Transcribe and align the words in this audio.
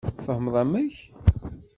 Tfehmeḍ 0.17 0.55
amek? 0.63 0.95